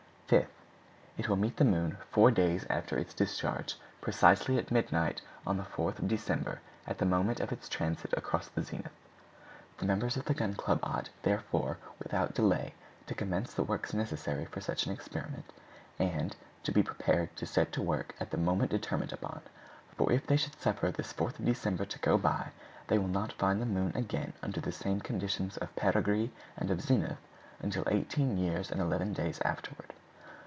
5th. 1.17 1.27
It 1.27 1.29
will 1.29 1.35
meet 1.35 1.57
the 1.57 1.65
moon 1.65 1.97
four 2.09 2.31
days 2.31 2.65
after 2.67 2.97
its 2.97 3.13
discharge, 3.13 3.75
precisely 3.99 4.57
at 4.57 4.71
midnight 4.71 5.21
on 5.45 5.57
the 5.57 5.63
4th 5.65 5.99
of 5.99 6.07
December, 6.07 6.61
at 6.87 6.97
the 6.97 7.05
moment 7.05 7.39
of 7.39 7.51
its 7.51 7.69
transit 7.69 8.11
across 8.17 8.47
the 8.47 8.63
zenith. 8.63 8.93
The 9.77 9.85
members 9.85 10.17
of 10.17 10.25
the 10.25 10.33
Gun 10.33 10.55
Club 10.55 10.79
ought, 10.81 11.09
therefore, 11.21 11.77
without 11.99 12.33
delay, 12.33 12.73
to 13.05 13.13
commence 13.13 13.53
the 13.53 13.61
works 13.61 13.93
necessary 13.93 14.45
for 14.45 14.61
such 14.61 14.85
an 14.87 14.93
experiment, 14.93 15.51
and 15.99 16.35
to 16.63 16.71
be 16.71 16.81
prepared 16.81 17.35
to 17.35 17.45
set 17.45 17.71
to 17.73 17.81
work 17.83 18.15
at 18.19 18.31
the 18.31 18.37
moment 18.37 18.71
determined 18.71 19.11
upon; 19.13 19.41
for, 19.97 20.11
if 20.11 20.25
they 20.25 20.37
should 20.37 20.59
suffer 20.59 20.89
this 20.89 21.11
4th 21.13 21.37
of 21.39 21.45
December 21.45 21.85
to 21.85 21.99
go 21.99 22.17
by, 22.17 22.47
they 22.87 22.97
will 22.97 23.09
not 23.09 23.33
find 23.33 23.61
the 23.61 23.65
moon 23.67 23.91
again 23.95 24.33
under 24.41 24.61
the 24.61 24.71
same 24.71 25.01
conditions 25.01 25.57
of 25.57 25.75
perigee 25.75 26.31
and 26.57 26.71
of 26.71 26.81
zenith 26.81 27.19
until 27.59 27.83
eighteen 27.87 28.37
years 28.37 28.71
and 28.71 28.81
eleven 28.81 29.13
days 29.13 29.39
afterward. 29.41 29.93